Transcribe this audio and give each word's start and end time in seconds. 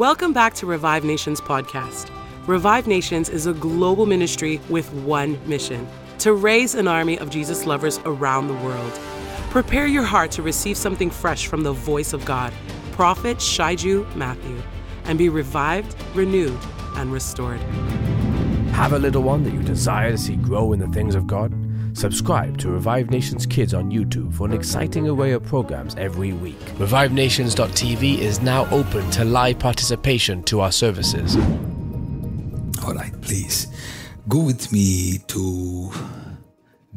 Welcome 0.00 0.32
back 0.32 0.54
to 0.54 0.64
Revive 0.64 1.04
Nations 1.04 1.42
podcast. 1.42 2.08
Revive 2.46 2.86
Nations 2.86 3.28
is 3.28 3.46
a 3.46 3.52
global 3.52 4.06
ministry 4.06 4.58
with 4.70 4.90
one 4.94 5.38
mission 5.46 5.86
to 6.20 6.32
raise 6.32 6.74
an 6.74 6.88
army 6.88 7.18
of 7.18 7.28
Jesus 7.28 7.66
lovers 7.66 8.00
around 8.06 8.48
the 8.48 8.54
world. 8.54 8.92
Prepare 9.50 9.86
your 9.86 10.04
heart 10.04 10.30
to 10.30 10.42
receive 10.42 10.78
something 10.78 11.10
fresh 11.10 11.48
from 11.48 11.64
the 11.64 11.74
voice 11.74 12.14
of 12.14 12.24
God, 12.24 12.50
Prophet 12.92 13.36
Shaiju 13.36 14.16
Matthew, 14.16 14.62
and 15.04 15.18
be 15.18 15.28
revived, 15.28 15.94
renewed, 16.14 16.58
and 16.96 17.12
restored. 17.12 17.60
Have 18.72 18.94
a 18.94 18.98
little 18.98 19.22
one 19.22 19.42
that 19.44 19.52
you 19.52 19.62
desire 19.62 20.12
to 20.12 20.16
see 20.16 20.36
grow 20.36 20.72
in 20.72 20.78
the 20.78 20.88
things 20.88 21.14
of 21.14 21.26
God? 21.26 21.52
Subscribe 21.94 22.56
to 22.58 22.70
Revive 22.70 23.10
Nations 23.10 23.46
Kids 23.46 23.74
on 23.74 23.90
YouTube 23.90 24.32
for 24.34 24.46
an 24.46 24.52
exciting 24.52 25.08
array 25.08 25.32
of 25.32 25.42
programs 25.44 25.94
every 25.96 26.32
week. 26.32 26.58
ReviveNations.tv 26.78 28.18
is 28.18 28.40
now 28.40 28.68
open 28.70 29.10
to 29.10 29.24
live 29.24 29.58
participation 29.58 30.42
to 30.44 30.60
our 30.60 30.72
services. 30.72 31.36
All 32.84 32.94
right, 32.94 33.12
please 33.20 33.66
go 34.28 34.42
with 34.44 34.72
me 34.72 35.18
to 35.28 35.92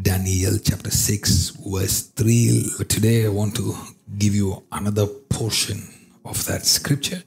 Daniel 0.01 0.57
chapter 0.63 0.91
6, 0.91 1.49
verse 1.49 2.01
3. 2.01 2.65
Today 2.87 3.25
I 3.25 3.29
want 3.29 3.55
to 3.55 3.75
give 4.17 4.35
you 4.35 4.63
another 4.71 5.07
portion 5.07 5.81
of 6.23 6.45
that 6.45 6.65
scripture. 6.65 7.23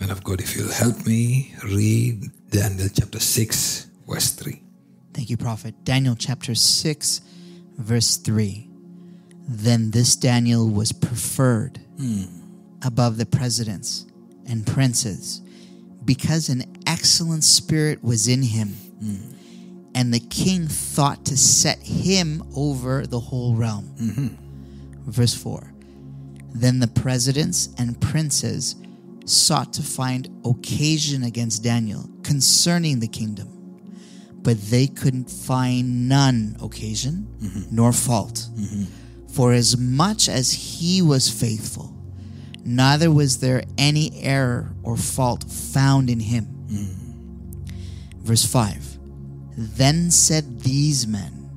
Man 0.00 0.10
of 0.10 0.22
God, 0.22 0.40
if 0.40 0.56
you'll 0.56 0.72
help 0.72 1.06
me 1.06 1.54
read 1.64 2.30
Daniel 2.50 2.88
chapter 2.92 3.18
6, 3.18 3.86
verse 4.06 4.32
3. 4.32 4.62
Thank 5.18 5.30
you, 5.30 5.36
Prophet. 5.36 5.74
Daniel 5.82 6.14
chapter 6.16 6.54
6, 6.54 7.20
verse 7.76 8.18
3. 8.18 8.70
Then 9.48 9.90
this 9.90 10.14
Daniel 10.14 10.70
was 10.70 10.92
preferred 10.92 11.80
hmm. 11.96 12.26
above 12.84 13.16
the 13.16 13.26
presidents 13.26 14.06
and 14.48 14.64
princes 14.64 15.40
because 16.04 16.48
an 16.48 16.62
excellent 16.86 17.42
spirit 17.42 18.04
was 18.04 18.28
in 18.28 18.42
him. 18.42 18.68
Hmm. 18.68 19.32
And 19.96 20.14
the 20.14 20.20
king 20.20 20.68
thought 20.68 21.26
to 21.26 21.36
set 21.36 21.80
him 21.80 22.44
over 22.54 23.04
the 23.04 23.18
whole 23.18 23.56
realm. 23.56 23.92
Mm-hmm. 24.00 25.10
Verse 25.10 25.34
4 25.34 25.72
Then 26.54 26.78
the 26.78 26.86
presidents 26.86 27.70
and 27.76 28.00
princes 28.00 28.76
sought 29.24 29.72
to 29.72 29.82
find 29.82 30.28
occasion 30.44 31.24
against 31.24 31.64
Daniel 31.64 32.08
concerning 32.22 33.00
the 33.00 33.08
kingdom 33.08 33.57
but 34.42 34.60
they 34.70 34.86
couldn't 34.86 35.30
find 35.30 36.08
none 36.08 36.56
occasion 36.62 37.26
mm-hmm. 37.40 37.74
nor 37.74 37.92
fault. 37.92 38.48
Mm-hmm. 38.54 38.84
For 39.28 39.52
as 39.52 39.76
much 39.76 40.28
as 40.28 40.52
he 40.52 41.02
was 41.02 41.28
faithful, 41.28 41.94
neither 42.64 43.10
was 43.10 43.40
there 43.40 43.62
any 43.76 44.20
error 44.22 44.74
or 44.82 44.96
fault 44.96 45.44
found 45.44 46.08
in 46.08 46.20
him. 46.20 46.46
Mm-hmm. 46.66 48.24
Verse 48.24 48.44
5 48.44 48.98
Then 49.56 50.10
said 50.10 50.60
these 50.60 51.06
men, 51.06 51.50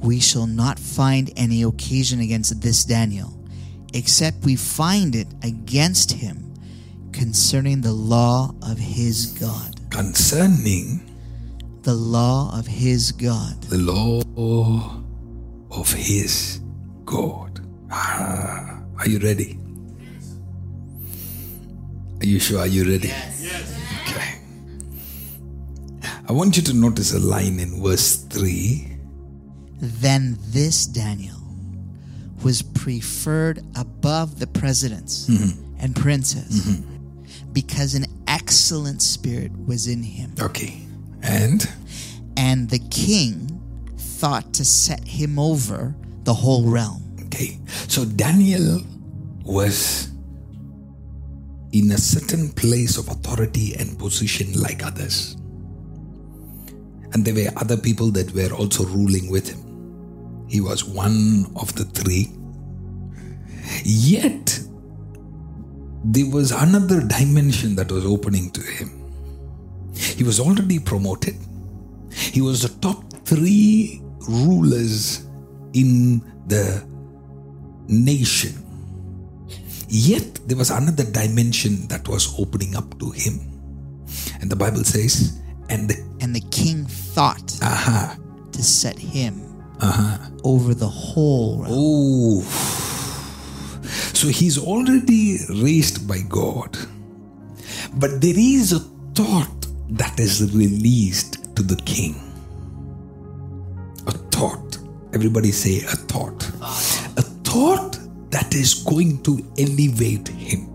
We 0.00 0.20
shall 0.20 0.46
not 0.46 0.78
find 0.78 1.30
any 1.36 1.62
occasion 1.62 2.20
against 2.20 2.60
this 2.60 2.84
Daniel, 2.84 3.38
except 3.94 4.44
we 4.44 4.56
find 4.56 5.14
it 5.14 5.28
against 5.42 6.12
him 6.12 6.54
concerning 7.12 7.82
the 7.82 7.92
law 7.92 8.54
of 8.62 8.78
his 8.78 9.26
God. 9.38 9.80
Concerning 9.90 11.11
The 11.82 11.94
law 11.94 12.56
of 12.56 12.66
his 12.66 13.12
God. 13.12 13.60
the 13.64 13.78
law 13.78 14.20
of 15.70 15.92
his 15.92 16.60
God. 17.04 17.60
Ah, 17.90 18.82
are 18.98 19.08
you 19.08 19.18
ready? 19.18 19.58
Are 22.20 22.26
you 22.26 22.38
sure? 22.38 22.60
Are 22.60 22.66
you 22.68 22.84
ready? 22.88 23.08
Yes. 23.08 23.74
Okay. 24.06 24.38
I 26.28 26.32
want 26.32 26.56
you 26.56 26.62
to 26.62 26.72
notice 26.72 27.12
a 27.12 27.18
line 27.18 27.58
in 27.58 27.82
verse 27.82 28.16
3. 28.30 28.88
Then 29.80 30.38
this 30.50 30.86
Daniel 30.86 31.36
was 32.44 32.62
preferred 32.62 33.60
above 33.76 34.38
the 34.38 34.46
presidents 34.46 35.28
and 35.80 35.96
princes 35.96 36.80
because 37.52 37.94
an 37.94 38.06
excellent 38.28 39.02
spirit 39.02 39.50
was 39.66 39.88
in 39.88 40.02
him. 40.04 40.32
Okay. 40.40 40.80
And 41.22 41.68
And 42.36 42.68
the 42.68 42.80
king 42.90 43.60
thought 43.96 44.52
to 44.54 44.64
set 44.64 45.06
him 45.06 45.38
over 45.38 45.94
the 46.24 46.34
whole 46.34 46.64
realm. 46.64 47.02
Okay, 47.24 47.58
so 47.88 48.04
Daniel 48.04 48.80
was 49.44 50.10
in 51.72 51.90
a 51.90 51.98
certain 51.98 52.52
place 52.52 52.98
of 52.98 53.08
authority 53.08 53.74
and 53.74 53.98
position 53.98 54.52
like 54.60 54.84
others. 54.84 55.36
And 57.12 57.24
there 57.24 57.34
were 57.34 57.50
other 57.56 57.76
people 57.76 58.10
that 58.12 58.32
were 58.34 58.52
also 58.54 58.84
ruling 58.84 59.30
with 59.30 59.48
him. 59.48 60.46
He 60.48 60.60
was 60.60 60.84
one 60.84 61.46
of 61.56 61.74
the 61.74 61.84
three. 61.84 62.30
Yet, 63.84 64.60
there 66.04 66.30
was 66.30 66.52
another 66.52 67.00
dimension 67.00 67.74
that 67.76 67.90
was 67.90 68.04
opening 68.04 68.50
to 68.50 68.60
him. 68.60 69.01
He 69.94 70.24
was 70.24 70.40
already 70.40 70.78
promoted. 70.78 71.36
He 72.10 72.40
was 72.40 72.62
the 72.62 72.68
top 72.80 73.04
three 73.24 74.02
rulers 74.28 75.26
in 75.72 76.20
the 76.46 76.84
nation. 77.88 78.52
Yet 79.88 80.40
there 80.48 80.56
was 80.56 80.70
another 80.70 81.04
dimension 81.04 81.86
that 81.88 82.08
was 82.08 82.34
opening 82.38 82.76
up 82.76 82.98
to 83.00 83.10
him. 83.10 83.40
And 84.40 84.50
the 84.50 84.56
Bible 84.56 84.84
says, 84.84 85.40
and 85.68 85.88
the 85.88 85.96
And 86.20 86.34
the 86.34 86.40
king 86.50 86.86
thought 86.86 87.58
aha, 87.62 88.16
to 88.52 88.62
set 88.62 88.98
him 88.98 89.40
over 90.44 90.74
the 90.74 90.88
whole 90.88 91.58
realm. 91.62 91.72
oh. 91.72 92.42
So 94.14 94.28
he's 94.28 94.56
already 94.58 95.38
raised 95.50 96.06
by 96.06 96.20
God. 96.28 96.76
But 97.94 98.20
there 98.20 98.38
is 98.38 98.72
a 98.72 98.80
thought 99.14 99.61
that 99.92 100.18
is 100.18 100.54
released 100.54 101.54
to 101.54 101.62
the 101.62 101.76
king. 101.84 102.14
A 104.06 104.12
thought. 104.12 104.78
Everybody 105.12 105.52
say 105.52 105.78
a 105.84 105.96
thought. 106.08 106.48
A 107.18 107.22
thought 107.44 107.98
that 108.30 108.54
is 108.54 108.74
going 108.82 109.22
to 109.22 109.44
elevate 109.58 110.28
him. 110.28 110.68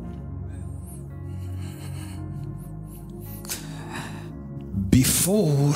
Before 4.91 5.73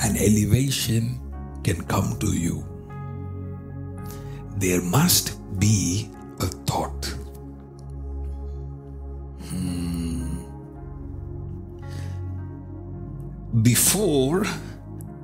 an 0.00 0.16
elevation 0.16 1.20
can 1.62 1.84
come 1.84 2.18
to 2.18 2.32
you, 2.32 2.64
there 4.56 4.80
must 4.80 5.38
be 5.58 6.08
Before 13.92 14.44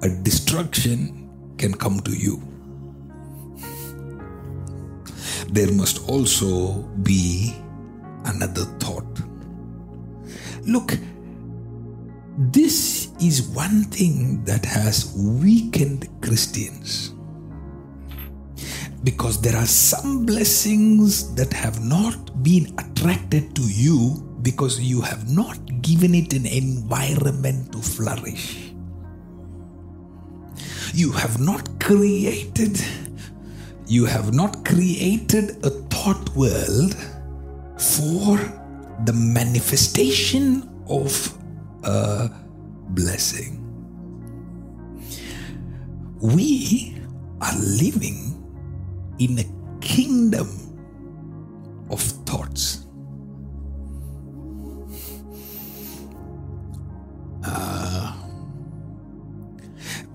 a 0.03 0.11
destruction 0.21 1.25
can 1.57 1.73
come 1.73 2.01
to 2.01 2.13
you, 2.13 2.37
there 5.49 5.73
must 5.73 6.07
also 6.07 6.83
be 7.01 7.57
another 8.27 8.65
thought. 8.77 9.09
Look, 10.67 10.99
this 12.37 13.09
is 13.23 13.49
one 13.57 13.85
thing 13.85 14.45
that 14.45 14.67
has 14.67 15.17
weakened 15.17 16.07
Christians 16.21 17.15
because 19.03 19.41
there 19.41 19.57
are 19.57 19.65
some 19.65 20.27
blessings 20.27 21.35
that 21.37 21.55
have 21.55 21.83
not 21.83 22.43
been 22.43 22.75
attracted 22.77 23.57
to 23.57 23.63
you 23.63 24.29
because 24.43 24.81
you 24.81 25.01
have 25.01 25.29
not 25.31 25.59
given 25.83 26.15
it 26.15 26.33
an 26.33 26.47
environment 26.47 27.73
to 27.73 27.79
flourish. 27.79 28.73
You 30.95 31.13
have 31.13 31.41
not 31.41 31.81
created 31.81 32.81
you 33.89 34.05
have 34.05 34.35
not 34.35 34.67
created 34.67 35.65
a 35.65 35.71
thought 35.89 36.29
world 36.37 36.95
for 37.79 38.37
the 39.07 39.15
manifestation 39.15 40.69
of 40.91 41.35
a 41.85 42.31
blessing. 42.91 43.65
We 46.21 47.01
are 47.41 47.57
living 47.57 48.45
in 49.19 49.39
a 49.39 49.45
kingdom 49.81 50.49
of 51.89 52.03
thoughts. 52.03 52.78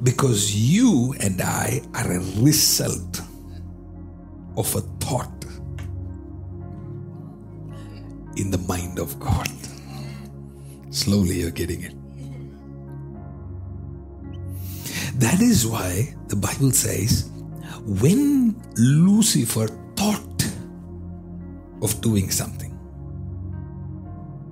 Because 0.03 0.53
you 0.53 1.15
and 1.21 1.41
I 1.41 1.81
are 1.95 2.11
a 2.11 2.19
result 2.41 3.21
of 4.57 4.75
a 4.75 4.81
thought 4.99 5.45
in 8.35 8.51
the 8.51 8.57
mind 8.67 8.99
of 8.99 9.17
God. 9.19 9.49
Slowly 10.89 11.39
you're 11.39 11.51
getting 11.51 11.83
it. 11.83 11.95
That 15.19 15.41
is 15.41 15.65
why 15.65 16.13
the 16.27 16.35
Bible 16.35 16.71
says 16.71 17.29
when 17.85 18.61
Lucifer 18.75 19.67
thought 19.95 20.45
of 21.81 21.99
doing 22.01 22.29
something, 22.29 22.77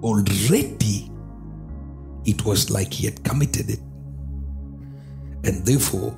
already 0.01 1.12
it 2.25 2.45
was 2.45 2.69
like 2.69 2.94
he 2.94 3.06
had 3.06 3.24
committed 3.24 3.69
it. 3.69 3.80
And 5.44 5.66
therefore, 5.66 6.16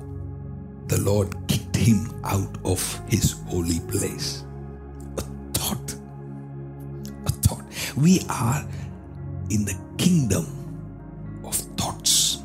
the 0.88 1.00
Lord 1.00 1.34
kicked 1.48 1.76
him 1.76 2.12
out 2.24 2.56
of 2.64 2.80
his 3.08 3.32
holy 3.46 3.80
place. 3.80 4.44
A 5.18 5.22
thought. 5.52 5.94
A 7.26 7.30
thought. 7.30 7.64
We 7.96 8.20
are 8.28 8.66
in 9.50 9.64
the 9.64 9.78
kingdom 9.98 10.46
of 11.44 11.54
thoughts. 11.76 12.38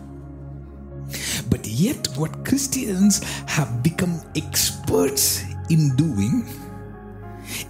But 1.49 1.67
yet, 1.67 2.07
what 2.15 2.45
Christians 2.45 3.23
have 3.47 3.83
become 3.83 4.21
experts 4.35 5.43
in 5.69 5.95
doing 5.95 6.47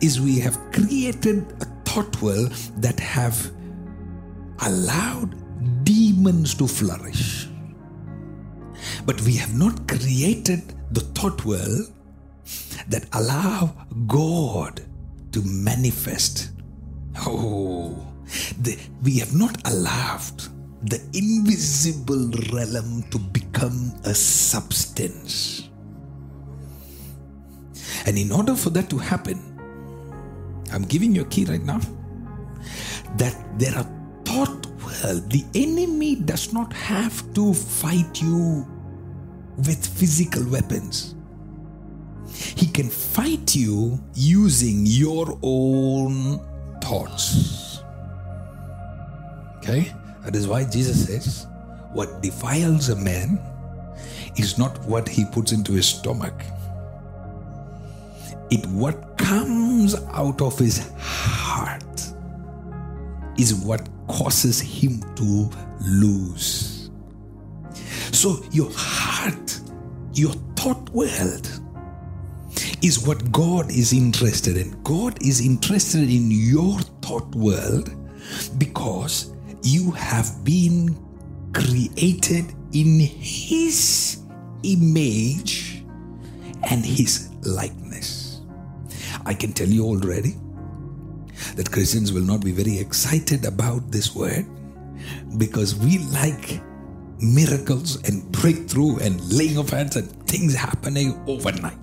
is 0.01 0.21
we 0.21 0.39
have 0.39 0.57
created 0.71 1.51
a 1.61 1.65
thought 1.83 2.21
world 2.21 2.51
that 2.77 2.99
have 2.99 3.51
allowed 4.65 5.35
demons 5.83 6.53
to 6.55 6.67
flourish. 6.67 7.48
But 9.09 9.23
we 9.23 9.33
have 9.37 9.57
not 9.57 9.87
created 9.87 10.61
the 10.91 10.99
thought 10.99 11.43
world 11.43 11.91
that 12.89 13.07
allow 13.13 13.73
God 14.05 14.85
to 15.31 15.41
manifest. 15.41 16.51
Oh, 17.25 18.05
the, 18.61 18.77
we 19.01 19.17
have 19.17 19.33
not 19.33 19.67
allowed 19.67 20.43
the 20.83 21.01
invisible 21.13 22.29
realm 22.53 23.01
to 23.09 23.17
become 23.17 23.95
a 24.03 24.13
substance. 24.13 25.69
And 28.05 28.15
in 28.15 28.31
order 28.31 28.53
for 28.53 28.69
that 28.69 28.91
to 28.91 28.99
happen, 28.99 29.39
I'm 30.71 30.83
giving 30.83 31.15
you 31.15 31.23
a 31.23 31.25
key 31.25 31.45
right 31.45 31.63
now 31.63 31.79
that 33.17 33.35
there 33.57 33.75
are 33.75 33.89
thought 34.23 34.67
world. 34.85 35.31
The 35.31 35.43
enemy 35.55 36.13
does 36.13 36.53
not 36.53 36.71
have 36.73 37.33
to 37.33 37.55
fight 37.55 38.21
you 38.21 38.67
with 39.65 39.85
physical 39.85 40.47
weapons. 40.49 41.15
He 42.33 42.67
can 42.67 42.89
fight 42.89 43.55
you 43.55 43.99
using 44.13 44.85
your 44.85 45.37
own 45.41 46.39
thoughts. 46.81 47.81
Okay? 49.57 49.93
That 50.23 50.35
is 50.35 50.47
why 50.47 50.65
Jesus 50.65 51.05
says, 51.05 51.47
What 51.93 52.21
defiles 52.21 52.89
a 52.89 52.95
man 52.95 53.39
is 54.37 54.57
not 54.57 54.77
what 54.85 55.07
he 55.07 55.25
puts 55.25 55.51
into 55.51 55.73
his 55.73 55.87
stomach, 55.87 56.41
it 58.51 58.65
what 58.67 59.17
comes 59.17 59.95
out 60.11 60.41
of 60.41 60.57
his 60.57 60.89
heart 60.97 61.83
is 63.37 63.53
what 63.53 63.87
causes 64.07 64.59
him 64.59 65.01
to 65.15 65.49
lose. 65.81 66.89
So, 68.11 68.43
your 68.51 68.69
heart, 68.73 69.48
your 70.19 70.33
thought 70.55 70.89
world, 70.89 71.49
is 72.81 73.05
what 73.05 73.31
God 73.31 73.69
is 73.71 73.93
interested 73.93 74.57
in. 74.57 74.81
God 74.83 75.21
is 75.21 75.45
interested 75.45 76.09
in 76.09 76.31
your 76.31 76.79
thought 77.01 77.33
world 77.35 77.89
because 78.57 79.33
you 79.63 79.91
have 79.91 80.43
been 80.43 80.97
created 81.53 82.53
in 82.73 82.99
His 82.99 84.21
image 84.63 85.83
and 86.69 86.85
His 86.85 87.29
likeness. 87.43 88.41
I 89.25 89.33
can 89.33 89.53
tell 89.53 89.67
you 89.67 89.85
already 89.85 90.35
that 91.55 91.71
Christians 91.71 92.11
will 92.11 92.23
not 92.23 92.43
be 92.43 92.51
very 92.51 92.77
excited 92.77 93.45
about 93.45 93.91
this 93.91 94.15
word 94.15 94.45
because 95.37 95.75
we 95.75 95.99
like 95.99 96.61
miracles 97.21 98.01
and 98.07 98.29
breakthrough 98.31 98.97
and 98.99 99.19
laying 99.31 99.57
of 99.57 99.69
hands 99.69 99.95
and 99.95 100.09
things 100.27 100.55
happening 100.55 101.21
overnight. 101.27 101.77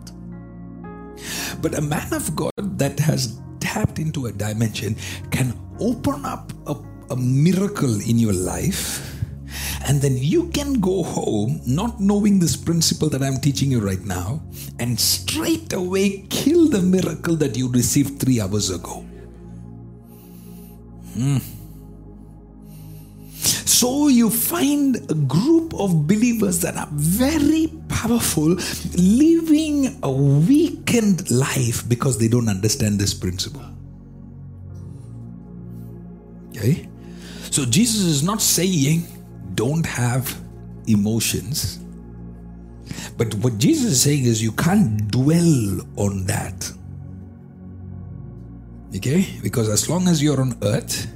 But 1.60 1.76
a 1.76 1.80
man 1.80 2.12
of 2.12 2.34
God 2.36 2.52
that 2.78 2.98
has 3.00 3.40
tapped 3.60 3.98
into 3.98 4.26
a 4.26 4.32
dimension 4.32 4.96
can 5.30 5.58
open 5.80 6.24
up 6.24 6.52
a, 6.66 6.76
a 7.10 7.16
miracle 7.16 8.00
in 8.00 8.18
your 8.18 8.32
life. 8.32 9.12
And 9.86 10.02
then 10.02 10.16
you 10.18 10.48
can 10.48 10.80
go 10.80 11.02
home 11.02 11.60
not 11.66 12.00
knowing 12.00 12.40
this 12.40 12.56
principle 12.56 13.08
that 13.10 13.22
I'm 13.22 13.36
teaching 13.36 13.70
you 13.70 13.80
right 13.80 14.04
now 14.04 14.42
and 14.80 14.98
straight 14.98 15.72
away 15.72 16.26
kill 16.28 16.68
the 16.68 16.82
miracle 16.82 17.36
that 17.36 17.56
you 17.56 17.70
received 17.70 18.20
three 18.20 18.40
hours 18.40 18.70
ago. 18.70 19.04
Hmm. 21.14 21.38
So 23.76 24.08
you 24.08 24.31
find 24.31 24.96
a 25.11 25.14
group 25.14 25.75
of 25.75 26.06
believers 26.06 26.61
that 26.61 26.78
are 26.78 26.88
very 26.93 27.70
powerful 27.88 28.56
living 28.96 29.99
a 30.02 30.11
weakened 30.11 31.31
life 31.31 31.87
because 31.87 32.17
they 32.17 32.26
don't 32.26 32.49
understand 32.49 32.99
this 32.99 33.12
principle. 33.12 33.67
Okay? 36.56 36.88
So 37.50 37.67
Jesus 37.67 38.00
is 38.00 38.23
not 38.23 38.40
saying 38.40 39.06
don't 39.55 39.84
have 39.84 40.40
emotions. 40.87 41.78
But 43.19 43.34
what 43.34 43.58
Jesus 43.58 43.93
is 43.93 44.00
saying 44.00 44.25
is 44.25 44.43
you 44.43 44.52
can't 44.52 45.06
dwell 45.08 45.82
on 45.96 46.25
that. 46.25 46.73
Okay? 48.96 49.26
Because 49.43 49.69
as 49.69 49.90
long 49.90 50.08
as 50.08 50.23
you're 50.23 50.40
on 50.40 50.56
earth, 50.62 51.12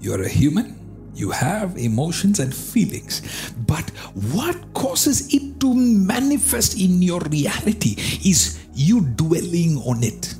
you're 0.00 0.22
a 0.22 0.28
human, 0.30 0.79
you 1.20 1.30
have 1.30 1.76
emotions 1.76 2.40
and 2.40 2.54
feelings. 2.54 3.52
But 3.66 3.88
what 4.32 4.56
causes 4.74 5.32
it 5.32 5.60
to 5.60 5.74
manifest 5.74 6.80
in 6.80 7.02
your 7.02 7.20
reality 7.20 7.94
is 8.24 8.58
you 8.74 9.02
dwelling 9.02 9.76
on 9.78 10.02
it. 10.02 10.34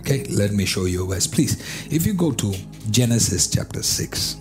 Okay, 0.00 0.24
let 0.24 0.52
me 0.52 0.64
show 0.64 0.86
you 0.86 1.04
a 1.04 1.14
verse, 1.14 1.28
please. 1.28 1.60
If 1.92 2.06
you 2.06 2.14
go 2.14 2.32
to 2.32 2.52
Genesis 2.90 3.46
chapter 3.48 3.82
6, 3.82 4.36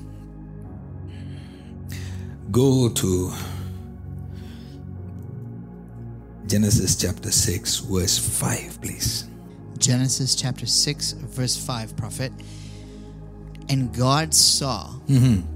go 2.49 2.89
to 2.89 3.31
Genesis 6.47 6.95
chapter 6.95 7.31
6, 7.31 7.79
verse 7.79 8.17
5, 8.17 8.81
please. 8.81 9.27
Genesis 9.77 10.35
chapter 10.35 10.65
6, 10.65 11.11
verse 11.13 11.57
5, 11.63 11.95
prophet. 11.95 12.31
And 13.71 13.95
God 13.95 14.33
saw 14.33 14.91
mm-hmm. 15.07 15.47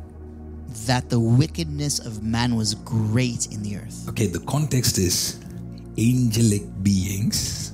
that 0.87 1.09
the 1.09 1.19
wickedness 1.19 1.99
of 1.99 2.23
man 2.23 2.55
was 2.55 2.73
great 2.73 3.51
in 3.51 3.61
the 3.61 3.75
earth. 3.75 4.07
Okay, 4.07 4.27
the 4.27 4.39
context 4.47 4.97
is 4.97 5.43
angelic 5.99 6.63
beings 6.81 7.73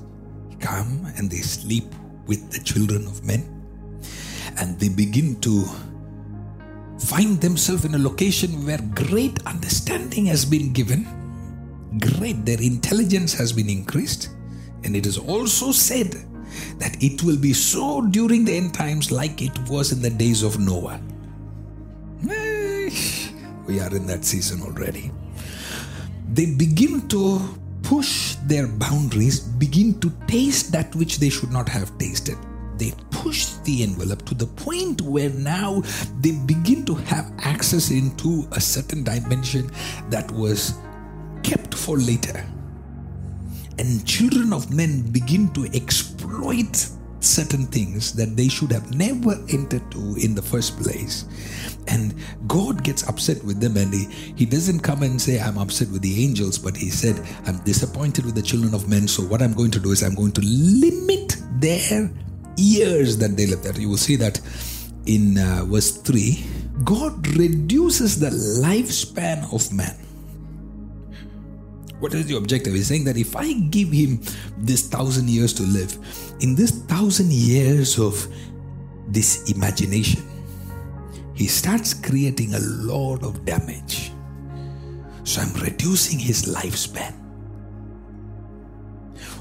come 0.59 1.05
and 1.17 1.29
they 1.29 1.45
sleep 1.45 1.85
with 2.25 2.51
the 2.51 2.57
children 2.57 3.05
of 3.05 3.23
men. 3.23 3.45
And 4.57 4.79
they 4.79 4.89
begin 4.89 5.39
to 5.41 5.65
find 6.97 7.39
themselves 7.39 7.85
in 7.85 7.93
a 7.93 7.99
location 7.99 8.65
where 8.65 8.81
great 8.95 9.45
understanding 9.45 10.25
has 10.25 10.43
been 10.43 10.73
given, 10.73 11.05
great, 11.99 12.45
their 12.45 12.61
intelligence 12.61 13.31
has 13.33 13.53
been 13.53 13.69
increased, 13.69 14.29
and 14.83 14.95
it 14.95 15.05
is 15.05 15.17
also 15.17 15.71
said 15.71 16.25
that 16.77 17.01
it 17.01 17.23
will 17.23 17.37
be 17.37 17.53
so 17.53 18.01
during 18.01 18.45
the 18.45 18.55
end 18.55 18.73
times 18.73 19.11
like 19.11 19.41
it 19.41 19.57
was 19.69 19.91
in 19.91 20.01
the 20.01 20.09
days 20.09 20.43
of 20.43 20.59
Noah. 20.59 20.99
We 23.67 23.79
are 23.79 23.95
in 23.95 24.05
that 24.07 24.25
season 24.25 24.61
already. 24.61 25.11
They 26.33 26.47
begin 26.47 27.07
to 27.09 27.39
push 27.83 28.35
their 28.47 28.67
boundaries, 28.67 29.39
begin 29.39 29.99
to 29.99 30.11
taste 30.27 30.71
that 30.71 30.93
which 30.95 31.19
they 31.19 31.29
should 31.29 31.51
not 31.51 31.69
have 31.69 31.97
tasted. 31.97 32.37
They 32.77 32.93
push 33.11 33.45
the 33.63 33.83
envelope 33.83 34.25
to 34.25 34.33
the 34.33 34.47
point 34.47 35.01
where 35.01 35.29
now 35.29 35.83
they 36.19 36.31
begin 36.31 36.83
to 36.85 36.95
have 36.95 37.31
access 37.39 37.91
into 37.91 38.47
a 38.51 38.59
certain 38.59 39.03
dimension 39.03 39.69
that 40.09 40.29
was 40.31 40.73
kept 41.43 41.75
for 41.75 41.97
later 41.97 42.43
and 43.81 44.05
children 44.05 44.53
of 44.53 44.71
men 44.73 45.01
begin 45.11 45.51
to 45.53 45.65
exploit 46.31 46.87
certain 47.19 47.67
things 47.67 48.13
that 48.13 48.35
they 48.35 48.47
should 48.47 48.71
have 48.71 48.95
never 48.95 49.33
entered 49.49 49.83
to 49.91 50.15
in 50.17 50.33
the 50.33 50.41
first 50.41 50.75
place 50.79 51.25
and 51.87 52.15
god 52.47 52.83
gets 52.83 53.07
upset 53.07 53.43
with 53.43 53.59
them 53.59 53.77
and 53.77 53.93
he, 53.93 54.05
he 54.35 54.43
doesn't 54.43 54.79
come 54.79 55.03
and 55.03 55.21
say 55.21 55.39
i'm 55.39 55.59
upset 55.59 55.87
with 55.89 56.01
the 56.01 56.23
angels 56.23 56.57
but 56.57 56.75
he 56.75 56.89
said 56.89 57.15
i'm 57.45 57.57
disappointed 57.59 58.25
with 58.25 58.33
the 58.33 58.41
children 58.41 58.73
of 58.73 58.89
men 58.89 59.07
so 59.07 59.21
what 59.21 59.39
i'm 59.39 59.53
going 59.53 59.69
to 59.69 59.79
do 59.79 59.91
is 59.91 60.01
i'm 60.01 60.15
going 60.15 60.31
to 60.31 60.41
limit 60.41 61.37
their 61.59 62.09
years 62.57 63.17
that 63.17 63.37
they 63.37 63.45
live 63.45 63.61
there 63.61 63.79
you 63.79 63.89
will 63.89 63.97
see 63.97 64.15
that 64.15 64.41
in 65.05 65.37
uh, 65.37 65.65
verse 65.65 65.97
3, 65.97 66.43
God 66.83 67.27
reduces 67.35 68.19
the 68.19 68.29
lifespan 68.29 69.51
of 69.53 69.71
man. 69.73 69.97
What 72.01 72.15
is 72.15 72.25
the 72.25 72.35
objective? 72.35 72.73
He's 72.73 72.87
saying 72.87 73.05
that 73.05 73.15
if 73.15 73.35
I 73.35 73.53
give 73.53 73.91
him 73.91 74.21
this 74.57 74.89
thousand 74.89 75.29
years 75.29 75.53
to 75.53 75.63
live, 75.63 75.93
in 76.39 76.55
this 76.55 76.71
thousand 76.71 77.31
years 77.31 77.99
of 77.99 78.27
this 79.07 79.51
imagination, 79.51 80.23
he 81.35 81.45
starts 81.45 81.93
creating 81.93 82.55
a 82.55 82.59
lot 82.59 83.23
of 83.23 83.45
damage. 83.45 84.11
So 85.23 85.41
I'm 85.41 85.53
reducing 85.61 86.17
his 86.17 86.49
lifespan. 86.49 87.13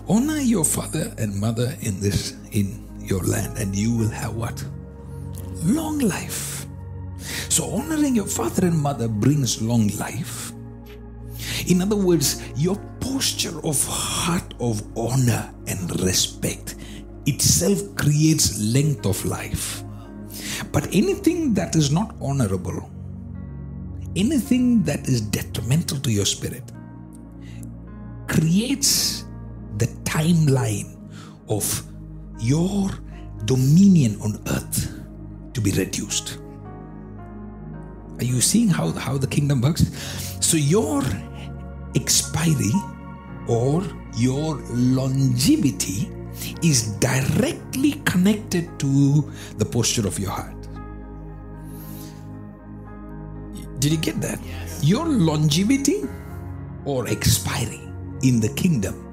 Honor 0.06 0.40
your 0.40 0.64
father 0.64 1.14
and 1.16 1.34
mother 1.40 1.74
in 1.80 1.98
this 1.98 2.36
in 2.52 2.84
your 3.00 3.24
land, 3.24 3.56
and 3.56 3.74
you 3.74 3.96
will 3.96 4.10
have 4.10 4.34
what? 4.34 4.62
Long 5.64 5.98
life. 5.98 6.66
So 7.48 7.64
honoring 7.72 8.16
your 8.16 8.28
father 8.28 8.66
and 8.66 8.76
mother 8.76 9.08
brings 9.08 9.62
long 9.62 9.88
life. 9.96 10.52
In 11.70 11.80
other 11.80 11.94
words, 11.94 12.42
your 12.56 12.74
posture 12.98 13.64
of 13.64 13.86
heart 13.86 14.54
of 14.58 14.82
honor 14.98 15.54
and 15.68 16.00
respect 16.00 16.74
itself 17.26 17.94
creates 17.94 18.60
length 18.60 19.06
of 19.06 19.24
life. 19.24 19.84
But 20.72 20.88
anything 20.92 21.54
that 21.54 21.76
is 21.76 21.92
not 21.92 22.16
honorable, 22.20 22.90
anything 24.16 24.82
that 24.82 25.08
is 25.08 25.20
detrimental 25.20 25.98
to 25.98 26.10
your 26.10 26.24
spirit, 26.24 26.72
creates 28.26 29.26
the 29.78 29.86
timeline 30.02 30.98
of 31.48 31.84
your 32.40 32.90
dominion 33.44 34.20
on 34.22 34.42
earth 34.48 34.92
to 35.54 35.60
be 35.60 35.70
reduced. 35.70 36.38
Are 38.18 38.24
you 38.24 38.40
seeing 38.40 38.68
how, 38.68 38.90
how 38.90 39.16
the 39.18 39.28
kingdom 39.28 39.60
works? 39.60 39.86
So, 40.40 40.56
your 40.56 41.02
expiry 41.94 42.72
or 43.48 43.82
your 44.16 44.56
longevity 44.70 46.10
is 46.62 46.92
directly 46.98 47.92
connected 48.04 48.78
to 48.78 49.30
the 49.58 49.64
posture 49.64 50.06
of 50.06 50.18
your 50.18 50.30
heart. 50.30 50.54
Did 53.78 53.92
you 53.92 53.98
get 53.98 54.20
that? 54.20 54.38
Your 54.82 55.06
longevity 55.06 56.02
or 56.84 57.08
expiry 57.08 57.80
in 58.22 58.40
the 58.40 58.50
kingdom 58.50 59.06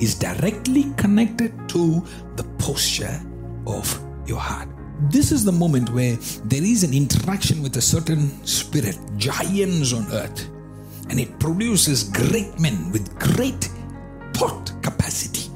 is 0.00 0.14
directly 0.14 0.92
connected 0.96 1.52
to 1.68 2.04
the 2.36 2.44
posture 2.58 3.20
of 3.66 3.86
your 4.26 4.38
heart. 4.38 4.68
This 5.10 5.32
is 5.32 5.44
the 5.44 5.52
moment 5.52 5.90
where 5.90 6.16
there 6.44 6.62
is 6.62 6.84
an 6.84 6.92
interaction 6.92 7.62
with 7.62 7.76
a 7.76 7.80
certain 7.80 8.44
spirit, 8.44 8.98
giants 9.16 9.92
on 9.92 10.06
earth, 10.12 10.50
and 11.10 11.18
it 11.18 11.38
produces 11.40 12.04
great 12.04 12.58
men 12.58 12.90
with 12.92 13.18
great 13.18 13.68
thought 14.32 14.72
capacity. 14.80 15.50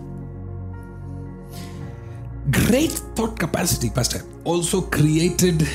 Great 2.50 2.90
thought 3.14 3.38
capacity, 3.38 3.88
Pastor, 3.88 4.23
also 4.42 4.82
created 4.82 5.66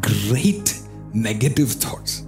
great 0.00 0.82
negative 1.14 1.70
thoughts. 1.70 2.24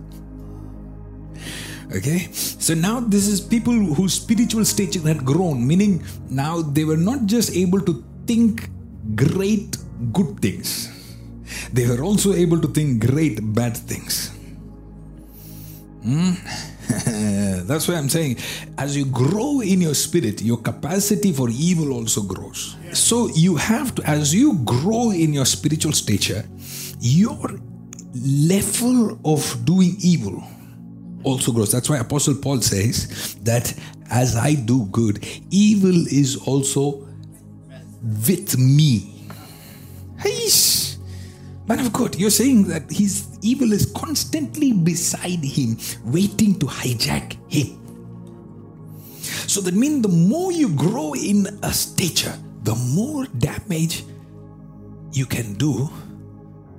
Okay, 1.95 2.29
so 2.33 2.75
now 2.75 3.01
this 3.01 3.27
is 3.27 3.41
people 3.41 3.73
whose 3.73 4.15
spiritual 4.15 4.65
stature 4.65 5.01
had 5.01 5.25
grown, 5.25 5.67
meaning 5.67 6.05
now 6.31 6.63
they 6.63 6.85
were 6.85 6.97
not 6.97 7.27
just 7.27 7.57
able 7.57 7.81
to 7.81 8.05
think 8.27 8.71
great 9.17 9.77
good 10.13 10.39
things, 10.41 10.89
they 11.73 11.87
were 11.87 12.03
also 12.03 12.35
able 12.35 12.61
to 12.61 12.69
think 12.69 13.05
great 13.05 13.41
bad 13.55 13.77
things. 13.77 14.38
Hmm? 16.09 16.33
That's 17.69 17.87
why 17.87 17.97
I'm 17.97 18.09
saying, 18.09 18.39
as 18.79 18.97
you 18.97 19.05
grow 19.05 19.61
in 19.61 19.83
your 19.83 19.95
spirit, 19.95 20.41
your 20.41 20.57
capacity 20.57 21.35
for 21.35 21.51
evil 21.51 21.93
also 21.93 22.23
grows. 22.23 22.77
So 22.95 23.29
you 23.35 23.57
have 23.57 23.95
to, 23.97 24.03
as 24.09 24.35
you 24.35 24.59
grow 24.65 25.11
in 25.11 25.35
your 25.35 25.45
spiritual 25.45 25.93
stature, 25.93 26.49
your 26.99 27.61
level 28.25 29.21
of 29.23 29.67
doing 29.67 29.97
evil 30.01 30.43
also 31.25 31.53
grows. 31.53 31.73
That's 31.73 31.91
why 31.91 31.99
Apostle 31.99 32.37
Paul 32.37 32.63
says 32.63 33.35
that 33.43 33.75
as 34.11 34.35
I 34.35 34.55
do 34.55 34.87
good, 34.87 35.23
evil 35.51 36.07
is 36.09 36.37
also 36.37 37.07
with 38.03 38.57
me. 38.57 39.29
Hey, 40.19 40.49
man 41.69 41.81
of 41.81 41.93
God, 41.93 42.17
you're 42.17 42.31
saying 42.31 42.65
that 42.69 42.91
his 42.91 43.29
evil 43.43 43.73
is 43.73 43.93
constantly 43.95 44.73
beside 44.73 45.45
him, 45.45 45.77
waiting 46.05 46.59
to 46.59 46.67
hijack 46.67 47.37
him. 47.53 47.79
So 49.47 49.61
that 49.61 49.75
means 49.75 50.03
the 50.03 50.09
more 50.09 50.51
you 50.51 50.71
grow 50.75 51.15
in 51.15 51.47
a 51.63 51.73
stature, 51.73 52.35
the 52.63 52.75
more 52.75 53.27
damage 53.39 54.05
you 55.13 55.27
can 55.27 55.55
do 55.55 55.89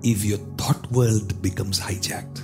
if 0.04 0.26
your 0.26 0.40
thought 0.58 0.90
world 0.92 1.40
becomes 1.42 1.80
hijacked. 1.80 2.42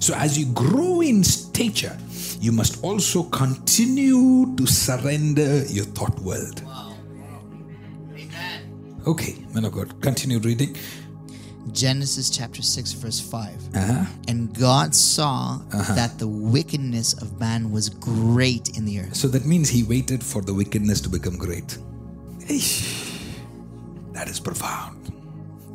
So, 0.00 0.14
as 0.14 0.36
you 0.36 0.46
grow 0.46 1.00
in 1.00 1.22
stature, 1.22 1.96
you 2.40 2.50
must 2.50 2.82
also 2.82 3.22
continue 3.22 4.52
to 4.56 4.66
surrender 4.66 5.64
your 5.66 5.84
thought 5.84 6.18
world. 6.20 6.60
Okay, 9.06 9.44
man 9.52 9.64
of 9.64 9.72
God, 9.72 10.00
continue 10.00 10.38
reading. 10.38 10.76
Genesis 11.72 12.28
chapter 12.30 12.62
6, 12.62 12.92
verse 12.92 13.20
5. 13.20 13.76
Uh-huh. 13.76 14.04
And 14.28 14.56
God 14.56 14.94
saw 14.94 15.58
that 15.70 16.18
the 16.18 16.28
wickedness 16.28 17.14
of 17.20 17.38
man 17.38 17.70
was 17.70 17.88
great 17.88 18.76
in 18.76 18.84
the 18.84 19.00
earth. 19.00 19.16
So 19.16 19.28
that 19.28 19.44
means 19.46 19.68
he 19.68 19.82
waited 19.84 20.22
for 20.22 20.42
the 20.42 20.54
wickedness 20.54 21.00
to 21.02 21.08
become 21.08 21.36
great. 21.36 21.78
Eesh. 22.40 23.28
That 24.12 24.28
is 24.28 24.40
profound. 24.40 25.12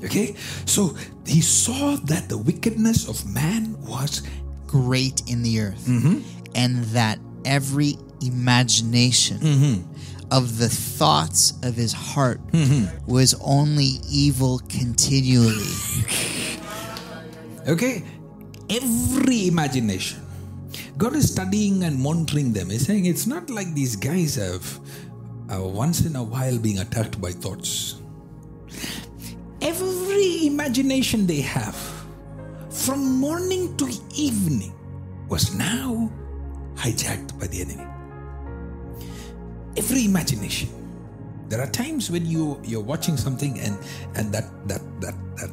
Okay? 0.03 0.35
So 0.65 0.95
he 1.25 1.41
saw 1.41 1.95
that 2.05 2.29
the 2.29 2.37
wickedness 2.37 3.07
of 3.07 3.25
man 3.33 3.79
was 3.81 4.21
Great 4.67 5.23
in 5.27 5.43
the 5.43 5.61
earth. 5.61 5.85
Mm-hmm. 5.87 6.19
And 6.53 6.83
that 6.85 7.19
every 7.45 7.95
imagination 8.21 9.37
Mm-hmm. 9.37 9.93
Of 10.31 10.57
the 10.57 10.69
thoughts 10.69 11.53
of 11.63 11.75
his 11.75 11.93
heart 11.93 12.39
was 13.05 13.33
only 13.41 13.99
evil 14.09 14.59
continually. 14.69 15.71
Okay? 17.67 18.01
Every 18.69 19.47
imagination. 19.47 20.21
God 20.97 21.15
is 21.15 21.31
studying 21.31 21.83
and 21.83 21.99
monitoring 21.99 22.53
them. 22.53 22.69
He's 22.69 22.87
saying 22.87 23.05
it's 23.05 23.27
not 23.27 23.49
like 23.49 23.73
these 23.73 23.97
guys 23.97 24.35
have 24.35 24.63
uh, 25.51 25.61
once 25.61 26.05
in 26.05 26.15
a 26.15 26.23
while 26.23 26.57
being 26.57 26.79
attacked 26.79 27.19
by 27.19 27.31
thoughts. 27.31 27.95
Every 29.61 30.47
imagination 30.47 31.27
they 31.27 31.41
have 31.41 31.75
from 32.69 33.19
morning 33.19 33.75
to 33.77 33.91
evening 34.15 34.73
was 35.27 35.53
now 35.53 36.09
hijacked 36.75 37.37
by 37.39 37.47
the 37.47 37.61
enemy. 37.61 37.83
Every 39.77 40.05
imagination. 40.05 40.69
There 41.49 41.61
are 41.61 41.69
times 41.69 42.09
when 42.09 42.25
you 42.25 42.59
you're 42.63 42.81
watching 42.81 43.15
something 43.15 43.59
and 43.59 43.77
and 44.15 44.33
that 44.33 44.49
that 44.67 44.81
that 45.01 45.13
that 45.37 45.51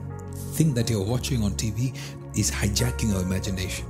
thing 0.56 0.72
that 0.74 0.88
you're 0.88 1.04
watching 1.04 1.42
on 1.42 1.52
TV 1.52 1.94
is 2.36 2.50
hijacking 2.50 3.12
your 3.12 3.20
imagination. 3.20 3.86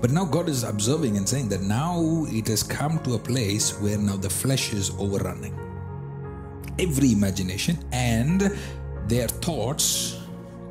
But 0.00 0.10
now 0.10 0.24
God 0.24 0.48
is 0.48 0.64
observing 0.64 1.16
and 1.16 1.28
saying 1.28 1.48
that 1.48 1.62
now 1.62 2.26
it 2.28 2.46
has 2.48 2.62
come 2.62 2.98
to 3.04 3.14
a 3.14 3.18
place 3.18 3.72
where 3.80 3.98
now 3.98 4.16
the 4.16 4.30
flesh 4.30 4.72
is 4.72 4.90
overrunning. 4.98 5.58
Every 6.78 7.12
imagination 7.12 7.78
and 7.92 8.52
their 9.08 9.28
thoughts 9.28 10.20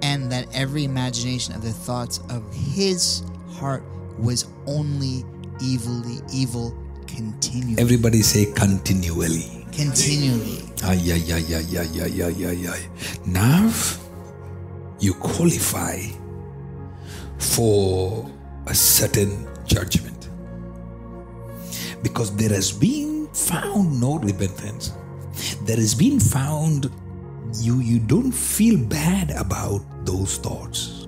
and 0.01 0.31
that 0.31 0.47
every 0.53 0.83
imagination 0.83 1.55
of 1.55 1.63
the 1.63 1.71
thoughts 1.71 2.19
of 2.29 2.43
his 2.53 3.23
heart 3.53 3.83
was 4.19 4.45
only 4.67 5.25
evilly 5.61 6.19
evil 6.31 6.77
continually. 7.15 7.81
everybody 7.81 8.22
say 8.22 8.45
continually. 8.53 9.65
continually. 9.72 10.62
Ay, 10.84 11.15
ay, 11.15 11.34
ay, 11.34 11.55
ay, 11.55 11.77
ay, 11.79 12.01
ay, 12.03 12.22
ay, 12.22 12.45
ay, 12.45 12.60
ay. 12.67 12.81
Now 13.25 13.72
you 15.00 15.13
qualify 15.15 16.00
for 17.39 18.29
a 18.67 18.75
certain 18.75 19.48
judgment 19.65 20.29
because 22.03 22.36
there 22.36 22.50
has 22.53 22.72
been 22.72 23.27
found 23.34 24.00
no 24.00 24.19
repentance. 24.19 24.93
There 25.65 25.77
has 25.77 25.95
been 25.95 26.19
found 26.19 26.91
you 27.62 27.79
you 27.79 28.00
don't 28.00 28.31
feel 28.31 28.77
bad 28.77 29.31
about 29.31 29.81
those 30.05 30.38
thoughts. 30.38 31.04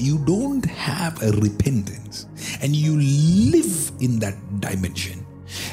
You 0.00 0.16
don't 0.24 0.64
have 0.64 1.22
a 1.22 1.30
repentance 1.32 2.26
and 2.62 2.74
you 2.74 2.96
live 2.96 3.92
in 4.00 4.18
that 4.20 4.34
dimension. 4.60 5.26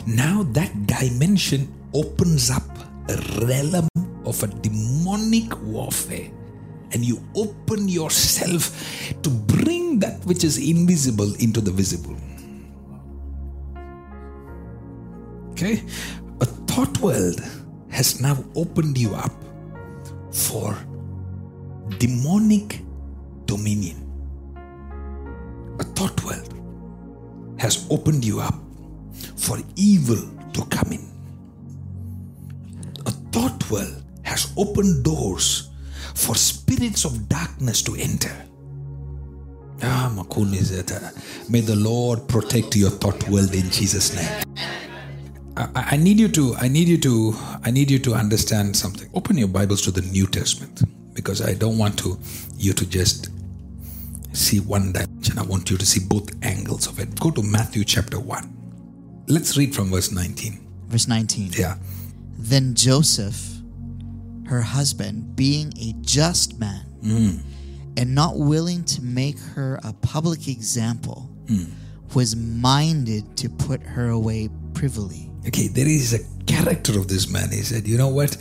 Now 0.05 0.43
that 0.51 0.85
dimension 0.85 1.73
opens 1.93 2.51
up 2.51 2.67
a 3.07 3.15
realm 3.47 3.87
of 4.25 4.43
a 4.43 4.47
demonic 4.47 5.55
warfare 5.63 6.29
and 6.91 7.05
you 7.05 7.23
open 7.35 7.87
yourself 7.87 8.75
to 9.23 9.29
bring 9.29 9.99
that 9.99 10.19
which 10.25 10.43
is 10.43 10.57
invisible 10.57 11.33
into 11.35 11.61
the 11.61 11.71
visible. 11.71 12.17
Okay? 15.51 15.83
A 16.41 16.45
thought 16.67 16.99
world 16.99 17.39
has 17.89 18.19
now 18.19 18.43
opened 18.55 18.97
you 18.97 19.15
up 19.15 19.31
for 20.31 20.77
demonic 21.97 22.81
dominion. 23.45 24.06
A 25.79 25.83
thought 25.83 26.23
world 26.23 26.53
has 27.59 27.87
opened 27.89 28.23
you 28.25 28.39
up 28.39 28.55
for 29.35 29.57
evil 29.75 30.17
to 30.53 30.65
come 30.65 30.93
in. 30.93 31.07
A 33.05 33.11
thought 33.31 33.69
world 33.69 34.03
has 34.23 34.53
opened 34.57 35.03
doors 35.03 35.69
for 36.15 36.35
spirits 36.35 37.05
of 37.05 37.29
darkness 37.29 37.81
to 37.83 37.95
enter. 37.95 38.35
Ah, 39.83 40.11
May 41.49 41.61
the 41.61 41.75
Lord 41.75 42.27
protect 42.27 42.75
your 42.75 42.89
thought 42.89 43.27
world 43.29 43.53
in 43.53 43.69
Jesus' 43.69 44.15
name. 44.15 44.43
I, 45.55 45.69
I 45.91 45.97
need 45.97 46.19
you 46.19 46.27
to 46.29 46.55
I 46.55 46.67
need 46.67 46.87
you 46.87 46.97
to 46.99 47.33
I 47.63 47.71
need 47.71 47.89
you 47.89 47.99
to 47.99 48.13
understand 48.13 48.75
something. 48.75 49.09
Open 49.13 49.37
your 49.37 49.47
Bibles 49.47 49.81
to 49.83 49.91
the 49.91 50.01
New 50.01 50.27
Testament 50.27 50.81
because 51.13 51.41
I 51.41 51.53
don't 51.53 51.77
want 51.77 51.97
to 51.99 52.17
you 52.57 52.73
to 52.73 52.85
just 52.85 53.29
see 54.37 54.59
one 54.59 54.91
dimension. 54.91 55.39
I 55.39 55.43
want 55.43 55.69
you 55.69 55.77
to 55.77 55.85
see 55.85 55.99
both 55.99 56.29
angles 56.43 56.87
of 56.87 56.99
it. 56.99 57.19
Go 57.19 57.31
to 57.31 57.43
Matthew 57.43 57.83
chapter 57.83 58.19
1. 58.19 59.25
Let's 59.27 59.57
read 59.57 59.75
from 59.75 59.89
verse 59.89 60.11
19. 60.11 60.65
Verse 60.87 61.07
19. 61.07 61.51
Yeah. 61.57 61.75
Then 62.37 62.75
Joseph, 62.75 63.61
her 64.47 64.61
husband, 64.61 65.35
being 65.35 65.73
a 65.79 65.93
just 66.01 66.59
man 66.59 66.85
mm. 67.01 67.39
and 67.97 68.15
not 68.15 68.37
willing 68.37 68.83
to 68.85 69.01
make 69.03 69.39
her 69.39 69.79
a 69.83 69.91
public 69.93 70.47
example, 70.47 71.29
mm. 71.45 71.69
was 72.13 72.35
minded 72.35 73.35
to 73.37 73.49
put 73.49 73.81
her 73.81 74.09
away 74.09 74.49
privily. 74.73 75.29
Okay, 75.47 75.67
there 75.67 75.87
is 75.87 76.13
a 76.13 76.19
character 76.45 76.97
of 76.97 77.07
this 77.07 77.29
man. 77.29 77.49
He 77.51 77.61
said, 77.63 77.87
You 77.87 77.97
know 77.97 78.09
what? 78.09 78.37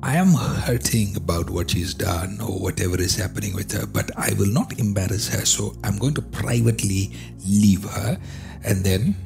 I 0.00 0.16
am 0.16 0.32
hurting 0.32 1.16
about 1.16 1.50
what 1.50 1.70
she's 1.70 1.92
done 1.92 2.40
or 2.40 2.58
whatever 2.60 3.00
is 3.00 3.16
happening 3.16 3.54
with 3.54 3.72
her, 3.72 3.84
but 3.84 4.10
I 4.16 4.32
will 4.38 4.46
not 4.52 4.78
embarrass 4.78 5.28
her. 5.28 5.44
So 5.44 5.74
I'm 5.82 5.98
going 5.98 6.14
to 6.14 6.22
privately 6.22 7.12
leave 7.44 7.82
her. 7.82 8.18
And 8.64 8.84
then, 8.84 9.16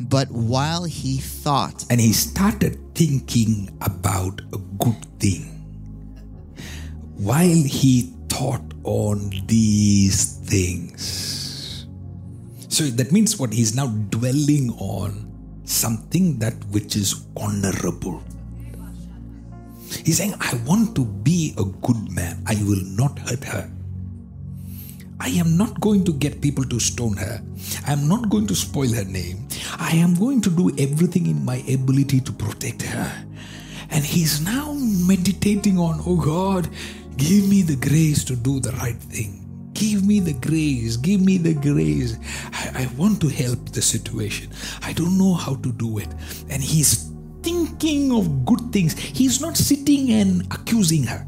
But 0.00 0.30
while 0.30 0.84
he 0.84 1.18
thought, 1.18 1.84
and 1.90 2.00
he 2.00 2.12
started 2.12 2.78
thinking 2.94 3.68
about 3.82 4.40
a 4.52 4.58
good 4.78 4.98
thing. 5.20 5.44
While 7.16 7.62
he 7.62 8.14
thought 8.28 8.64
on 8.84 9.30
these 9.46 10.38
things. 10.38 11.86
So 12.68 12.84
that 12.84 13.12
means 13.12 13.38
what? 13.38 13.52
He's 13.52 13.76
now 13.76 13.88
dwelling 14.08 14.70
on 14.80 15.28
something 15.64 16.38
that 16.38 16.54
which 16.72 16.96
is 16.96 17.26
honorable. 17.36 18.22
He's 20.04 20.18
saying, 20.18 20.34
I 20.40 20.54
want 20.66 20.94
to 20.96 21.04
be 21.04 21.54
a 21.58 21.64
good 21.64 22.10
man. 22.10 22.42
I 22.46 22.54
will 22.64 22.82
not 22.84 23.18
hurt 23.18 23.44
her. 23.44 23.70
I 25.20 25.28
am 25.28 25.56
not 25.56 25.80
going 25.80 26.04
to 26.04 26.12
get 26.12 26.40
people 26.40 26.64
to 26.64 26.80
stone 26.80 27.16
her. 27.16 27.40
I 27.86 27.92
am 27.92 28.08
not 28.08 28.28
going 28.28 28.48
to 28.48 28.56
spoil 28.56 28.92
her 28.92 29.04
name. 29.04 29.46
I 29.78 29.92
am 29.92 30.14
going 30.14 30.40
to 30.42 30.50
do 30.50 30.74
everything 30.78 31.26
in 31.26 31.44
my 31.44 31.62
ability 31.68 32.20
to 32.22 32.32
protect 32.32 32.82
her. 32.82 33.24
And 33.90 34.04
he's 34.04 34.40
now 34.40 34.72
meditating 34.72 35.78
on, 35.78 36.00
oh 36.06 36.16
God, 36.16 36.68
give 37.16 37.48
me 37.48 37.62
the 37.62 37.76
grace 37.76 38.24
to 38.24 38.34
do 38.34 38.58
the 38.58 38.72
right 38.72 38.96
thing. 38.96 39.38
Give 39.74 40.04
me 40.04 40.18
the 40.18 40.32
grace. 40.32 40.96
Give 40.96 41.20
me 41.20 41.38
the 41.38 41.54
grace. 41.54 42.16
I, 42.52 42.82
I 42.82 42.86
want 42.96 43.20
to 43.20 43.28
help 43.28 43.70
the 43.70 43.82
situation. 43.82 44.50
I 44.82 44.92
don't 44.92 45.16
know 45.16 45.34
how 45.34 45.54
to 45.56 45.72
do 45.72 45.98
it. 45.98 46.08
And 46.50 46.62
he's 46.62 47.11
thinking 47.42 48.12
of 48.12 48.44
good 48.44 48.72
things. 48.72 48.98
He's 48.98 49.40
not 49.40 49.56
sitting 49.56 50.12
and 50.12 50.42
accusing 50.52 51.04
her. 51.04 51.26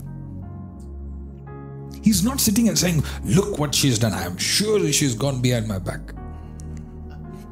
He's 2.02 2.22
not 2.22 2.38
sitting 2.38 2.68
and 2.68 2.78
saying, 2.78 3.02
Look 3.24 3.58
what 3.58 3.74
she's 3.74 3.98
done. 3.98 4.12
I 4.12 4.24
am 4.24 4.36
sure 4.36 4.92
she's 4.92 5.14
gone 5.14 5.40
behind 5.40 5.66
my 5.66 5.78
back. 5.78 6.00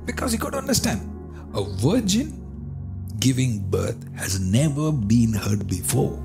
Because 0.05 0.33
you 0.33 0.38
got 0.38 0.53
to 0.53 0.59
understand, 0.59 1.01
a 1.55 1.62
virgin 1.62 2.38
giving 3.18 3.61
birth 3.70 3.96
has 4.16 4.40
never 4.40 4.92
been 4.92 5.33
heard 5.33 5.66
before. 5.66 6.22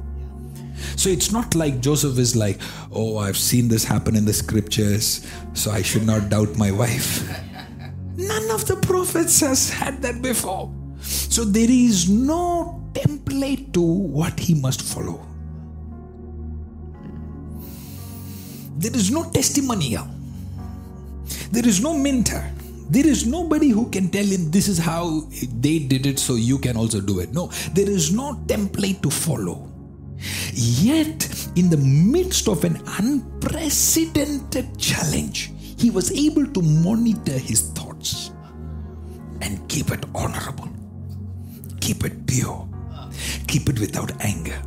So 0.95 1.09
it's 1.09 1.31
not 1.31 1.55
like 1.55 1.79
Joseph 1.79 2.17
is 2.17 2.35
like, 2.35 2.59
Oh, 2.91 3.17
I've 3.17 3.37
seen 3.37 3.67
this 3.69 3.85
happen 3.85 4.15
in 4.15 4.25
the 4.25 4.33
scriptures, 4.33 5.25
so 5.53 5.71
I 5.71 5.81
should 5.81 6.05
not 6.05 6.29
doubt 6.29 6.57
my 6.57 6.71
wife. 6.71 7.27
None 8.17 8.51
of 8.51 8.65
the 8.67 8.75
prophets 8.77 9.39
has 9.39 9.69
had 9.69 10.01
that 10.01 10.21
before. 10.21 10.73
So 11.07 11.45
there 11.45 11.69
is 11.69 12.09
no 12.09 12.83
template 12.93 13.73
to 13.73 13.81
what 13.81 14.39
he 14.39 14.53
must 14.53 14.81
follow. 14.81 15.25
There 18.77 18.95
is 18.95 19.09
no 19.11 19.29
testimonial. 19.31 20.07
There 21.51 21.65
is 21.67 21.81
no 21.81 21.93
mentor. 21.97 22.43
There 22.89 23.05
is 23.05 23.25
nobody 23.25 23.69
who 23.69 23.89
can 23.89 24.09
tell 24.09 24.25
him 24.25 24.51
this 24.51 24.67
is 24.67 24.77
how 24.77 25.27
they 25.59 25.79
did 25.79 26.05
it, 26.05 26.19
so 26.19 26.35
you 26.35 26.57
can 26.57 26.77
also 26.77 27.01
do 27.01 27.19
it. 27.19 27.33
No, 27.33 27.47
there 27.73 27.89
is 27.89 28.11
no 28.13 28.35
template 28.45 29.01
to 29.01 29.09
follow. 29.09 29.69
Yet, 30.53 31.49
in 31.55 31.69
the 31.69 31.77
midst 31.77 32.47
of 32.47 32.63
an 32.63 32.81
unprecedented 32.99 34.77
challenge, 34.77 35.51
he 35.77 35.89
was 35.89 36.11
able 36.11 36.45
to 36.45 36.61
monitor 36.61 37.37
his 37.37 37.69
thoughts 37.71 38.31
and 39.41 39.67
keep 39.69 39.91
it 39.91 40.03
honorable, 40.15 40.69
keep 41.87 42.03
it 42.03 42.27
pure, 42.27 42.67
keep 43.47 43.69
it 43.69 43.79
without 43.79 44.11
anger, 44.19 44.61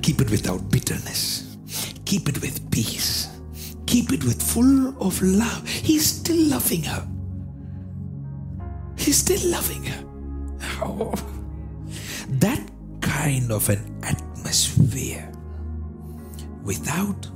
keep 0.00 0.22
it 0.22 0.30
without 0.30 0.70
bitterness, 0.70 1.58
keep 2.06 2.26
it 2.26 2.40
with 2.40 2.70
peace, 2.70 3.28
keep 3.84 4.14
it 4.14 4.24
with 4.24 4.40
full 4.40 4.96
of 5.06 5.20
love. 5.20 5.68
He's 5.68 6.06
still 6.06 6.42
loving 6.48 6.84
her. 6.84 7.06
He's 8.96 9.18
still 9.18 9.50
loving 9.50 9.84
her. 9.84 10.04
Oh, 10.80 11.12
that 12.40 12.66
kind 13.02 13.52
of 13.52 13.68
an 13.68 14.00
atmosphere 14.02 15.30
without 16.64 17.28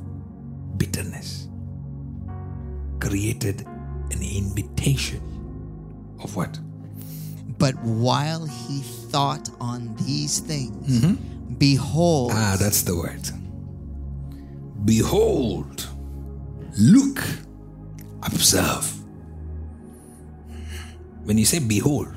bitterness 0.79 1.49
created 2.99 3.61
an 4.11 4.23
invitation 4.23 5.21
of 6.19 6.35
what? 6.35 6.59
but 7.63 7.77
while 7.85 8.45
he 8.45 8.83
thought 9.13 9.51
on 9.61 9.95
these 10.07 10.41
things, 10.41 11.17
behold, 11.59 12.33
Ah, 12.35 12.57
that's 12.59 12.83
the 12.83 12.97
word. 12.97 13.23
Behold, 14.85 15.87
look, 16.79 17.23
observe. 18.23 18.91
When 21.25 21.39
you 21.39 21.45
say 21.45 21.61
behold, 21.61 22.09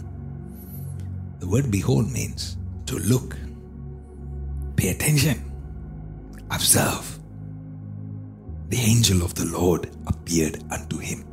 the 1.39 1.47
word 1.47 1.69
behold 1.69 2.11
means 2.11 2.57
to 2.87 2.97
look, 2.97 3.35
pay 4.77 4.89
attention, 4.89 5.43
observe. 6.49 7.19
The 8.69 8.77
angel 8.77 9.21
of 9.21 9.35
the 9.35 9.45
Lord 9.45 9.91
appeared 10.07 10.63
unto 10.71 10.97
him. 10.97 11.23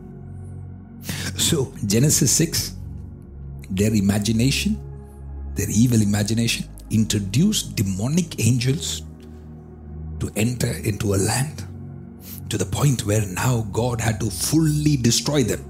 So, 1.36 1.72
Genesis 1.86 2.30
6, 2.32 2.74
their 3.70 3.94
imagination, 3.94 4.76
their 5.54 5.68
evil 5.70 6.00
imagination, 6.00 6.66
introduced 6.90 7.76
demonic 7.76 8.38
angels 8.44 9.02
to 10.20 10.30
enter 10.36 10.70
into 10.84 11.14
a 11.14 11.16
land 11.16 11.64
to 12.48 12.58
the 12.58 12.66
point 12.66 13.06
where 13.06 13.26
now 13.26 13.66
God 13.72 14.00
had 14.00 14.20
to 14.20 14.30
fully 14.30 14.96
destroy 14.96 15.42
them. 15.42 15.64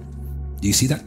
Do 0.61 0.66
you 0.66 0.75
see 0.75 0.88
that? 0.88 1.03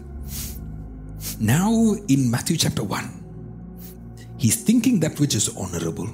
Now, 1.39 1.95
in 2.07 2.31
Matthew 2.31 2.55
chapter 2.55 2.83
1, 2.83 4.33
he's 4.37 4.63
thinking 4.63 4.99
that 5.01 5.19
which 5.19 5.35
is 5.35 5.49
honorable, 5.57 6.07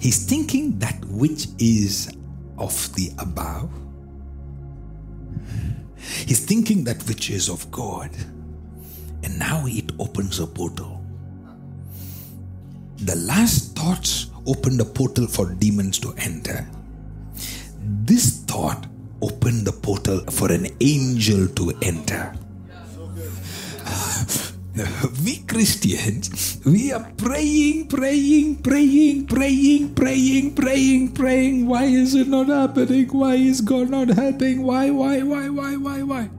he's 0.00 0.24
thinking 0.24 0.78
that 0.78 1.04
which 1.06 1.48
is 1.58 2.10
of 2.56 2.94
the 2.94 3.10
above, 3.18 3.70
he's 6.26 6.44
thinking 6.44 6.84
that 6.84 7.02
which 7.04 7.28
is 7.30 7.48
of 7.48 7.70
God, 7.70 8.10
and 9.22 9.38
now 9.38 9.64
it 9.66 9.92
opens 9.98 10.40
a 10.40 10.46
portal. 10.46 11.01
The 13.02 13.16
last 13.16 13.74
thoughts 13.74 14.30
opened 14.46 14.80
a 14.80 14.84
portal 14.84 15.26
for 15.26 15.50
demons 15.54 15.98
to 16.06 16.14
enter. 16.18 16.70
This 17.82 18.38
thought 18.46 18.86
opened 19.20 19.66
the 19.66 19.72
portal 19.72 20.20
for 20.30 20.52
an 20.52 20.68
angel 20.80 21.48
to 21.48 21.72
enter. 21.82 22.32
We 25.24 25.42
Christians, 25.50 26.62
we 26.64 26.92
are 26.92 27.10
praying, 27.18 27.88
praying, 27.88 28.62
praying, 28.62 29.26
praying, 29.26 29.94
praying, 29.94 30.54
praying, 30.54 31.12
praying. 31.12 31.66
Why 31.66 31.84
is 31.84 32.14
it 32.14 32.28
not 32.28 32.48
happening? 32.48 33.08
Why 33.08 33.34
is 33.34 33.60
God 33.60 33.90
not 33.90 34.08
helping? 34.08 34.62
Why, 34.62 34.90
why, 34.90 35.22
why, 35.22 35.48
why, 35.50 35.76
why, 35.76 36.02
why? 36.02 36.30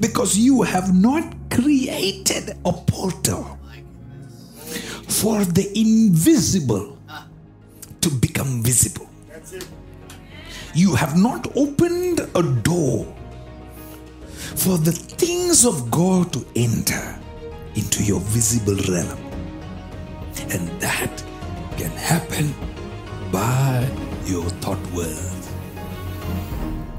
Because 0.00 0.36
you 0.36 0.62
have 0.62 0.92
not 0.92 1.36
created 1.50 2.56
a 2.64 2.72
portal 2.72 3.53
for 5.20 5.44
the 5.44 5.70
invisible 5.78 6.98
to 8.00 8.10
become 8.10 8.62
visible. 8.62 9.08
You 10.74 10.94
have 10.96 11.16
not 11.16 11.56
opened 11.56 12.20
a 12.34 12.42
door 12.42 13.06
for 14.56 14.76
the 14.76 14.92
things 14.92 15.64
of 15.64 15.90
God 15.90 16.32
to 16.32 16.44
enter 16.56 17.18
into 17.76 18.02
your 18.02 18.20
visible 18.20 18.76
realm. 18.92 19.18
And 20.50 20.68
that 20.80 21.22
can 21.76 21.90
happen 21.92 22.52
by 23.30 23.88
your 24.26 24.44
thought 24.60 24.84
world. 24.92 25.33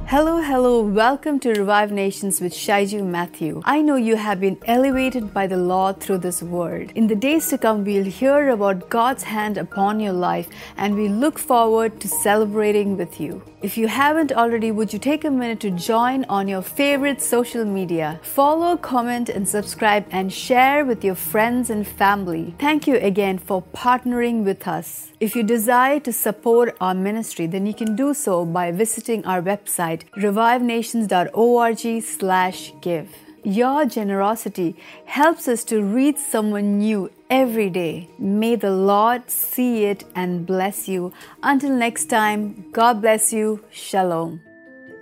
Hello, 0.08 0.40
hello, 0.40 0.84
welcome 0.84 1.40
to 1.40 1.50
Revive 1.50 1.92
Nations 1.92 2.40
with 2.40 2.54
Shaiju 2.54 3.04
Matthew. 3.04 3.64
I 3.66 3.82
know 3.82 3.96
you 3.96 4.16
have 4.16 4.40
been 4.40 4.60
elevated 4.66 5.34
by 5.34 5.48
the 5.48 5.58
Lord 5.58 6.00
through 6.00 6.20
this 6.20 6.44
word. 6.44 6.92
In 6.94 7.08
the 7.08 7.16
days 7.16 7.50
to 7.50 7.58
come, 7.58 7.84
we'll 7.84 8.06
hear 8.06 8.50
about 8.50 8.88
God's 8.88 9.24
hand 9.24 9.58
upon 9.58 10.00
your 10.00 10.14
life 10.14 10.48
and 10.78 10.96
we 10.96 11.08
look 11.08 11.40
forward 11.40 12.00
to 12.02 12.08
celebrating 12.08 12.98
with 12.98 13.20
you. 13.20 13.42
If 13.64 13.80
you 13.80 13.88
haven't 13.88 14.32
already, 14.32 14.70
would 14.70 14.94
you 14.94 15.00
take 15.00 15.26
a 15.26 15.32
minute 15.32 15.60
to 15.62 15.72
join 15.72 16.24
on 16.26 16.48
your 16.48 16.62
favorite 16.62 17.20
social 17.20 17.66
media? 17.66 18.20
Follow, 18.22 18.78
comment, 18.78 19.28
and 19.28 19.50
subscribe 19.50 20.06
and 20.12 20.32
share 20.32 20.86
with 20.86 21.04
your 21.04 21.16
friends 21.16 21.72
and 21.72 21.88
family. 21.88 22.54
Thank 22.60 22.86
you 22.86 22.98
again 22.98 23.40
for 23.40 23.64
partnering 23.74 24.44
with 24.44 24.68
us. 24.68 25.12
If 25.20 25.36
you 25.36 25.42
desire 25.42 26.00
to 26.02 26.14
support 26.14 26.78
our 26.80 26.94
ministry, 26.94 27.48
then 27.48 27.66
you 27.66 27.74
can 27.74 27.96
do 27.96 28.14
so 28.14 28.46
by 28.46 28.72
visiting 28.72 29.26
our 29.26 29.42
website 29.42 29.95
revivenations.org/give. 30.18 33.10
Your 33.44 33.86
generosity 33.86 34.76
helps 35.06 35.48
us 35.48 35.64
to 35.66 35.84
reach 35.84 36.18
someone 36.18 36.80
new 36.80 37.12
every 37.30 37.70
day. 37.70 38.10
May 38.18 38.56
the 38.56 38.72
Lord 38.72 39.30
see 39.30 39.86
it 39.86 40.04
and 40.16 40.48
bless 40.48 40.88
you. 40.88 41.14
Until 41.44 41.70
next 41.70 42.06
time, 42.06 42.66
God 42.72 43.02
bless 43.02 43.32
you. 43.32 43.60
Shalom. 43.72 44.42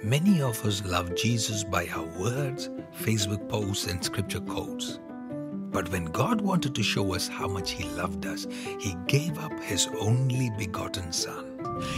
Many 0.03 0.41
of 0.41 0.65
us 0.65 0.83
love 0.85 1.15
Jesus 1.15 1.63
by 1.63 1.87
our 1.87 2.05
words, 2.19 2.69
Facebook 3.01 3.47
posts, 3.47 3.87
and 3.87 4.03
scripture 4.03 4.41
quotes. 4.41 4.99
But 5.71 5.87
when 5.89 6.03
God 6.05 6.41
wanted 6.41 6.75
to 6.75 6.83
show 6.83 7.15
us 7.15 7.29
how 7.29 7.47
much 7.47 7.71
He 7.71 7.85
loved 7.95 8.25
us, 8.25 8.45
He 8.79 8.95
gave 9.07 9.39
up 9.39 9.57
His 9.61 9.87
only 9.99 10.51
begotten 10.57 11.13
Son. 11.13 11.52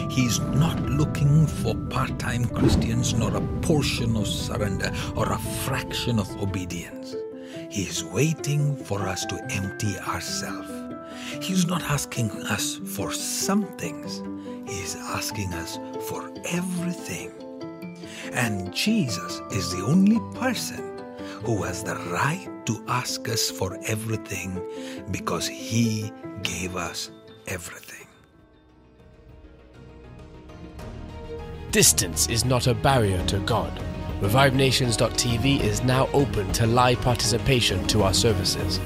He's 0.10 0.40
not 0.40 0.80
looking 0.84 1.48
for 1.48 1.76
part 1.90 2.18
time 2.20 2.46
Christians 2.46 3.14
nor 3.14 3.36
a 3.36 3.42
portion 3.62 4.16
of 4.16 4.28
surrender 4.28 4.92
or 5.16 5.32
a 5.32 5.38
fraction 5.66 6.20
of 6.20 6.30
obedience. 6.42 7.16
He 7.70 7.84
is 7.84 8.04
waiting 8.04 8.76
for 8.76 9.02
us 9.02 9.26
to 9.26 9.36
empty 9.52 9.98
ourselves. 10.00 10.72
He's 11.42 11.68
not 11.68 11.84
asking 11.84 12.32
us 12.44 12.76
for 12.76 13.12
some 13.12 13.64
things, 13.78 14.22
He 14.70 14.80
is 14.80 14.96
asking 14.96 15.54
us 15.54 15.80
for 16.08 16.32
everything. 16.50 17.32
And 18.34 18.74
Jesus 18.74 19.42
is 19.52 19.72
the 19.72 19.84
only 19.84 20.20
person 20.40 20.96
who 21.44 21.64
has 21.64 21.84
the 21.84 21.96
right 22.12 22.50
to 22.66 22.84
ask 22.88 23.28
us 23.30 23.50
for 23.50 23.78
everything 23.86 24.62
because 25.12 25.48
He 25.48 26.12
gave 26.44 26.76
us 26.76 27.12
everything. 27.48 28.05
Distance 31.76 32.30
is 32.30 32.46
not 32.46 32.68
a 32.68 32.74
barrier 32.74 33.22
to 33.26 33.38
God. 33.40 33.70
ReviveNations.tv 34.22 35.60
is 35.60 35.84
now 35.84 36.08
open 36.14 36.50
to 36.54 36.66
live 36.66 37.02
participation 37.02 37.86
to 37.88 38.04
our 38.04 38.14
services. 38.14 38.80